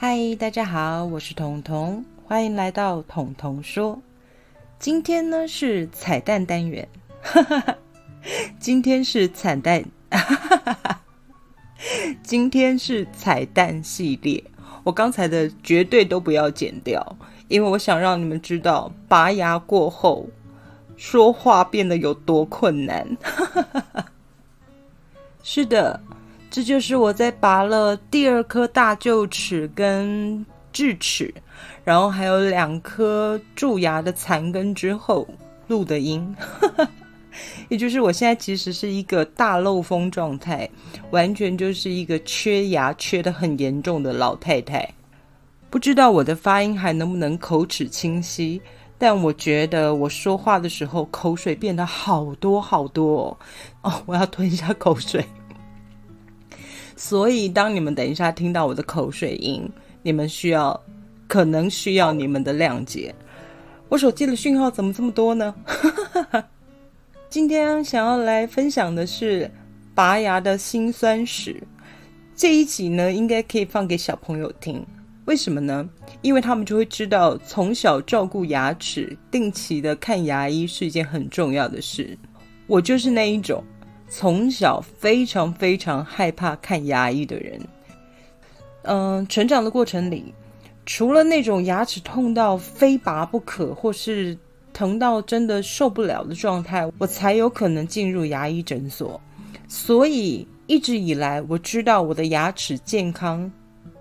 [0.00, 4.00] 嗨，大家好，我是彤彤，欢迎来到彤彤说。
[4.78, 6.88] 今天呢是彩蛋单元，
[8.60, 9.84] 今天是彩蛋，
[12.22, 14.44] 今天是彩蛋系列。
[14.84, 17.16] 我刚才的绝对都不要剪掉，
[17.48, 20.28] 因为我想让你们知道拔牙过后
[20.96, 23.04] 说话变得有多困难。
[25.42, 26.00] 是的。
[26.50, 31.32] 这就是我在拔了第二颗大臼齿跟智齿，
[31.84, 35.26] 然后还有两颗蛀牙的残根之后
[35.66, 36.34] 录的音，
[37.68, 40.68] 也就是我现在其实是一个大漏风状态，
[41.10, 44.88] 完全就是一个缺牙缺的很严重的老太太。
[45.70, 48.60] 不知道我的发音还能不能口齿清晰，
[48.96, 53.38] 但我觉得我说话的时候口水变得好多好多
[53.82, 55.22] 哦，我要吞一下口水。
[56.98, 59.70] 所以，当你们等一下听到我的口水音，
[60.02, 60.78] 你们需要，
[61.28, 63.14] 可能需要你们的谅解。
[63.88, 65.54] 我手机的讯号怎么这么多呢？
[67.30, 69.48] 今天想要来分享的是
[69.94, 71.62] 拔牙的辛酸史。
[72.34, 74.84] 这一集呢，应该可以放给小朋友听。
[75.26, 75.88] 为什么呢？
[76.22, 82.18] 因为他们就会知道，从小照顾牙齿、定期的看牙医是一件很重要的事。
[82.66, 83.62] 我就是那一种。
[84.08, 87.60] 从小非常非常害怕看牙医的人，
[88.82, 90.32] 嗯，成长的过程里，
[90.86, 94.36] 除了那种牙齿痛到非拔不可，或是
[94.72, 99.20] 疼到真的受不了的状态，我才有可能进入牙医诊所。
[99.68, 103.50] 所以一直以来，我知道我的牙齿健康。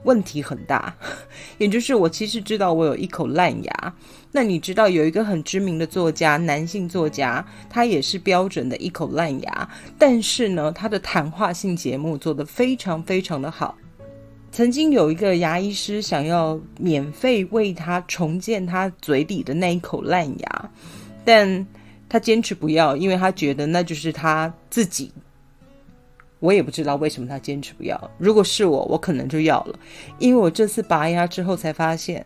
[0.03, 0.95] 问题很大，
[1.58, 3.94] 也就是我其实知道我有一口烂牙。
[4.31, 13.76] 那你知道有一个很知名的作家，男性作家，他也是标准的一口烂牙，但是呢，他的谈话性节目做得非常非常的好。
[14.52, 20.71] 曾经有一个牙医师想要免费为他重建他嘴里的那一口烂牙，
[21.26, 21.67] 但
[22.08, 25.11] 他坚持不要，因为他觉得那就是他自己。
[26.39, 28.11] 我也不知道为什么他坚持不要。
[28.17, 29.80] 如果是我，我可能就要了，
[30.20, 32.25] 因为我这次拔牙之后才发现，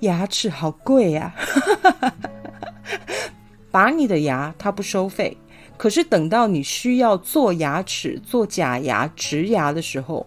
[0.00, 1.34] 牙齿好贵呀。
[3.70, 5.36] 拔你的牙他不收费，
[5.76, 10.26] 可是等到你需要做牙齿、做假牙、植牙的时候，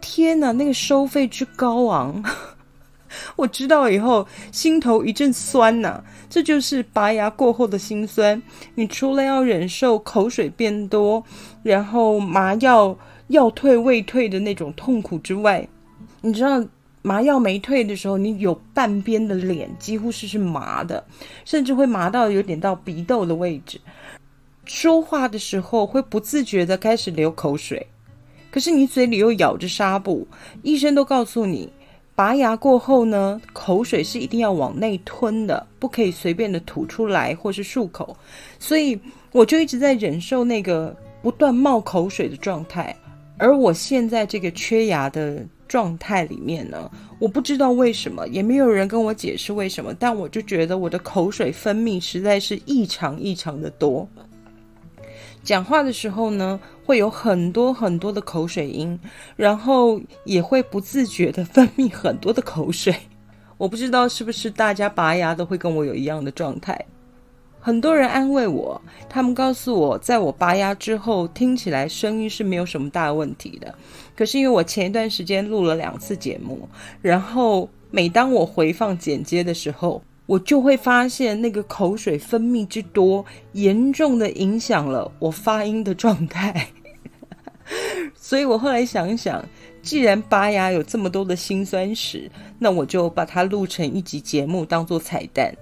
[0.00, 2.22] 天哪，那个收费之高昂！
[3.36, 8.42] 我知道以后心头一阵酸呐，这就是拔牙过后的辛酸。
[8.74, 11.22] 你除了要忍受口水变多，
[11.62, 12.96] 然后麻药
[13.28, 15.66] 要退未退的那种痛苦之外，
[16.20, 16.64] 你知道
[17.02, 21.04] 麻药没退的时候，你有半边的脸几乎是是麻的，
[21.44, 23.80] 甚至会麻到有点到鼻窦的位置。
[24.64, 27.84] 说话的时候会不自觉的开始流口水，
[28.50, 30.26] 可是你嘴里又咬着纱布，
[30.62, 31.72] 医生都告诉你。
[32.14, 38.14] 拔牙过后呢，口水是一定要往内吞的，不可以随便的吐出来或是漱口。
[38.58, 39.00] 所以
[39.32, 42.94] 我就一直在忍受那个不断冒口水的状态。
[43.38, 54.06] 而我现在这个缺牙的状态里面呢，我不知道为什么，也没有人跟我解释为什么，但我就觉得我的口水分泌实在是异常异常的多。
[55.42, 58.96] 讲话的时候呢，会有很多很多的口水音，
[59.34, 62.94] 然后也会不自觉的分泌很多的口水。
[63.58, 66.78] 我不知道是不是大家拔牙都会跟我有一样的状态。
[67.64, 73.72] 很多人安慰我，他们告诉我，在我拔牙之后，听起来声音是没有什么大问题的。
[74.16, 76.68] 可是因为我前一段时间录了两次节目，
[77.00, 86.66] 然后每当我回放剪接的时候，我就会发现那个口水分泌之多，严重的影响了我发音的状态。
[88.16, 89.40] 所以我后来想想，
[89.82, 92.28] 既然拔牙有这么多的辛酸史，
[92.58, 95.54] 那我就把它录成一集节目，当做彩蛋。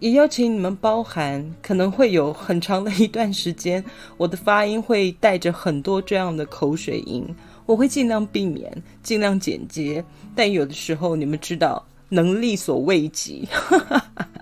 [0.00, 3.84] 也邀请你们包含，可能会有很长的一段时间，
[4.16, 7.26] 我的发音会带着很多这样的口水音，
[7.66, 8.70] 我会尽量避免，
[9.02, 10.04] 尽量简洁。
[10.34, 11.84] 但有的时候，你们知道。
[12.10, 13.46] 能力所未及，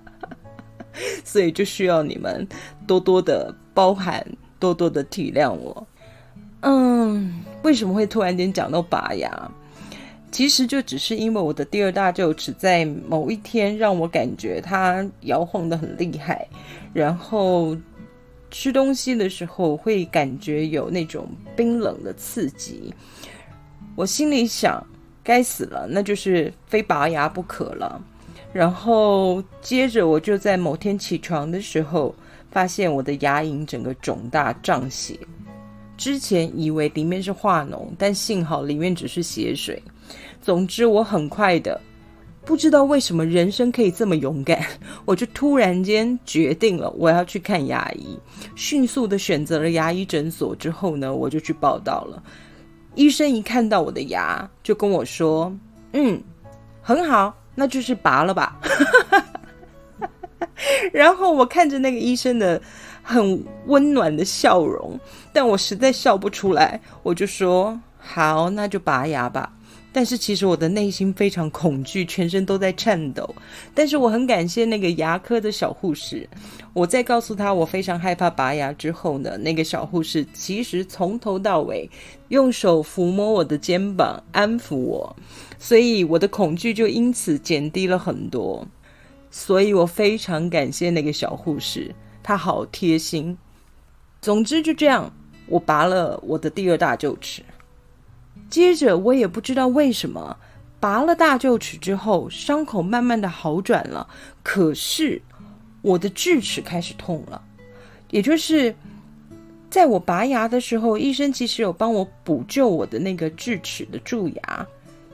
[1.25, 2.47] 所以就需要你们
[2.87, 4.25] 多多的包涵，
[4.61, 5.85] 多多的体谅我。
[6.61, 9.51] 嗯，为什么会突然间讲到拔牙？
[10.37, 16.47] 其实就只是因为我的第二大臼齿在某一天让我感觉它摇晃的很厉害，
[16.93, 17.75] 然后
[18.51, 22.93] 吃东西的时候会感觉有那种冰冷的刺激。
[23.95, 24.87] 我心里想。
[25.25, 28.01] 该死了，那就是非拔牙不可了。
[28.53, 32.15] 然后接着我就在某天起床的时候，
[32.51, 35.19] 发现我的牙龈整个肿大胀血。
[35.97, 39.83] 之前以为里面是化脓，但幸好里面只是血水。
[40.43, 41.81] 总之，我很快的，
[42.45, 44.65] 不知道为什么人生可以这么勇敢，
[45.07, 48.19] 我就突然间决定了我要去看牙医，
[48.55, 50.55] 迅速的选择了牙医诊所。
[50.55, 52.23] 之后呢，我就去报道了。
[52.95, 55.53] 医生一看到我的牙，就跟我说
[55.95, 56.23] ：“嗯，
[56.83, 58.61] 很好，那就是拔了吧。”
[60.93, 62.61] 然后我看着那个医生的。
[63.09, 64.99] 很温暖的笑容，
[65.33, 69.53] 但我实在笑不出来，我就说好，那就拔牙吧。
[69.93, 73.33] 但是其实我的内心非常恐惧，全身都在颤抖。
[73.73, 76.29] 但是我很感谢那个牙科的小护士。
[76.73, 81.89] 我在告诉他我非常害怕拔牙之后呢，那个小护士其实从头到尾
[82.29, 85.17] 用手抚摸我的肩膀，安抚我，
[85.61, 88.67] 所以我的恐惧就因此减低了很多。
[89.31, 91.95] 所以我非常感谢那个小护士。
[92.27, 93.39] 他好贴心。
[94.21, 95.13] 总之就这样，
[95.47, 97.41] 我拔了我的第二大臼齿。
[98.51, 100.37] 接着我也不知道为什么，
[100.81, 104.09] 拔了大臼齿之后，伤口慢慢的好转了。
[104.43, 105.23] 可是
[105.83, 107.41] 我的智齿开始痛了。
[108.11, 108.75] 也就是
[109.71, 114.67] 在我拔牙的时候，医生其实有帮我补救我的那个智齿的蛀牙，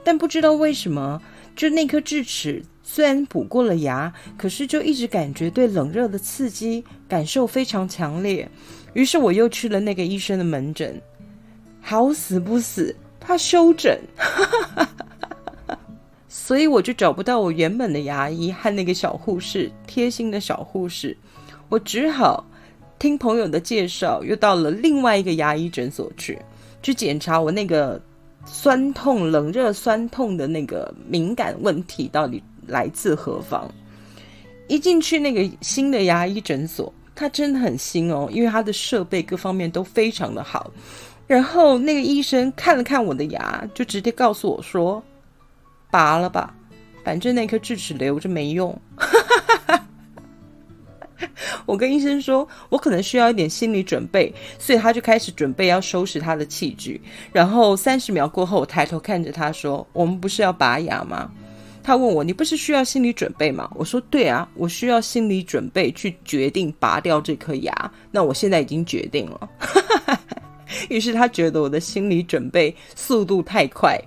[0.02, 1.20] 但不知道为什么，
[1.56, 2.62] 就那颗智齿。
[2.84, 8.46] 虽然补过了牙，可是就一直感觉对冷热的刺激感受非常强烈。
[8.92, 11.00] 于是我又去了那个医生的门诊，
[11.80, 13.98] 好死不死，他休诊，
[16.28, 21.16] 所以我就找不到我原本的牙医和那个小护士，贴心的小护士。
[21.68, 22.44] 我只好
[22.98, 26.38] 听朋友的介绍，又到了另外一个牙医诊所去，
[26.82, 27.98] 去检查我那个
[28.44, 32.42] 酸痛、冷热酸痛的那个敏感问题到底。
[32.68, 33.68] 来自何方？
[34.68, 40.70] 一进去那个新的牙医诊所，它真的很新哦，因为它的设备各方面都非常的好。
[41.26, 45.02] 然后那个医生看了看我的牙，就直接告诉我说
[45.90, 46.54] ：“拔了吧，
[47.02, 48.80] 反正那颗智齿留着没用。”
[51.66, 57.00] 我跟医生说，我可能需要一点心理准备，所以他就开始准备要收拾他的器具。
[57.32, 61.30] 然后三十秒过后，我抬头看着他说：“我们不是要拔牙吗？”
[61.84, 67.92] 他问我：“你不是需要心理准备吗？”我说：“对啊，我需要心理准备去决定拔掉这颗牙。
[68.10, 69.48] 那我现在已经决定了。
[70.88, 74.00] ”于是他觉得我的心理准备速度太快，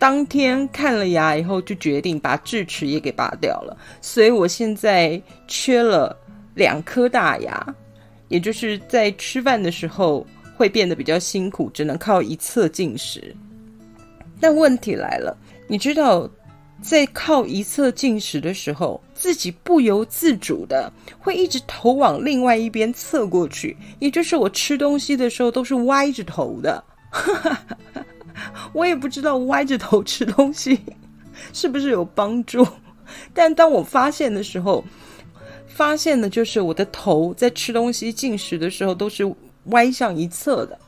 [0.00, 3.76] 当天看了牙以后就决定把智齿也给拔掉了。
[4.00, 6.16] 所以我现在缺了
[6.54, 7.74] 两颗大牙，
[8.28, 10.26] 也就是在吃饭的时候
[10.56, 13.36] 会变得比较辛苦，只能靠一侧进食。
[14.40, 15.36] 但问题来了，
[15.68, 16.28] 你知道？
[16.82, 26.82] 在靠一侧进食的时候，自己不由自主的会一直头往另外一边侧过去，也就是我吃东西的时候都是歪着头的。
[28.72, 30.80] 我也不知道歪着头吃东西
[31.52, 32.66] 是不是有帮助，
[33.32, 34.84] 但当我发现的时候，
[35.66, 39.24] 发现的就是我的头在吃东西进食的时候都是
[39.66, 40.78] 歪向一侧的。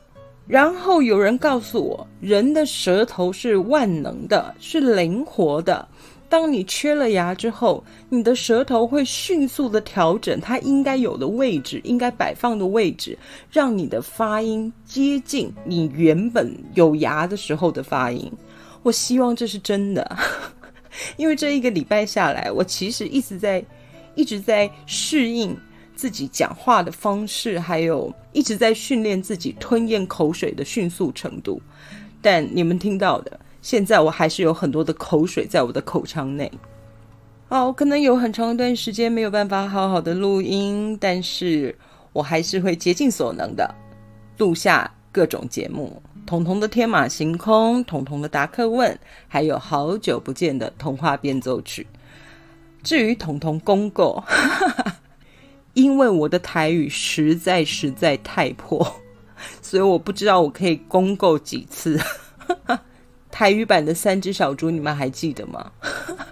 [0.45, 5.87] 然后有人告诉我，人的舌头是万能的，是灵活的。
[6.33, 13.15] 当你缺了牙之后，你的舌头会迅速的调整它应该有的位置，应该摆放的位置，
[13.51, 18.31] 让你的发音接近你原本有牙的时候的发音。
[18.81, 20.17] 我希望这是真的，
[21.17, 23.63] 因为这一个礼拜下来，我其实一直在
[24.15, 25.55] 一直在适应。
[25.95, 31.61] 自己讲话的方式，还有一直在训练自己吞咽口水的迅速程度。
[32.19, 36.51] 但你们听到的，现在我还是有很多的口水在我的口腔内。
[37.47, 41.75] 好，可能有很长一段时间没有办法好好的录音，但是
[42.11, 43.73] 我还是会竭尽所能的
[44.37, 48.95] 录下各种节目：彤彤的天马行空，彤彤的答客问，
[49.27, 51.87] 还有好久不见的童话变奏曲。
[52.83, 54.23] 至于彤彤公购。
[55.73, 58.95] 因为我的台语实在实在太破，
[59.59, 61.99] 所以我不知道我可以公够几次。
[63.43, 65.69] 台语版的三只小猪，你们还记得吗？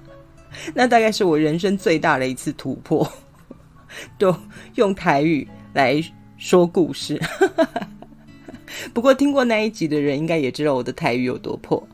[0.74, 3.06] 那大概是我人生最大的一次突破，
[4.18, 4.34] 都
[4.76, 6.02] 用台语来
[6.38, 7.22] 说故事。
[8.96, 11.86] 不过听过那一集的人，应该也知道我的台语有多破。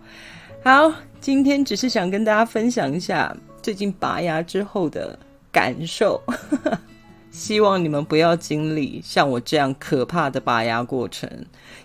[0.64, 5.18] 好，今天只是想跟大家分享一下最近拔牙之后的
[5.52, 6.22] 感受。
[7.30, 11.30] 希望你们不要经历像我这样可怕的拔牙过程，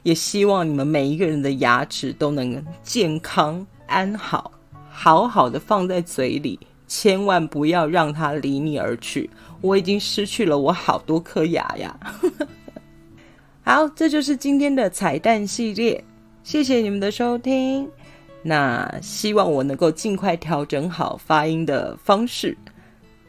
[0.02, 4.50] 也希望你们每一个人的牙齿都能健康安好，
[4.90, 6.58] 好好的放在嘴里，
[6.88, 9.28] 千万不要让它离你而去。
[9.60, 11.94] 我已经失去了我好多颗牙呀。
[13.62, 16.02] 好，这就是今天的彩蛋系列，
[16.42, 17.88] 谢谢你们的收听。
[18.42, 22.56] 那希望我能够尽快调整好发音的方式，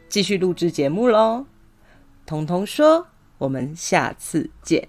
[0.08, 1.44] 继续录制节目喽。
[2.26, 4.88] 彤彤说：“我们下次见。”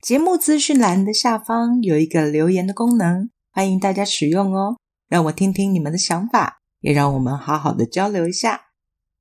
[0.00, 4.78] 节目资讯栏的下方有一个留言的功能，欢迎大家使用哦。
[5.06, 8.67] 让我听听你们的想法，也让我们好好的交流一下。